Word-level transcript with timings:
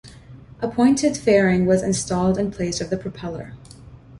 A 0.63 0.67
pointed 0.67 1.15
fairing 1.15 1.67
was 1.67 1.83
installed 1.83 2.39
in 2.39 2.49
place 2.49 2.81
of 2.81 2.89
the 2.89 2.97
propeller. 2.97 3.53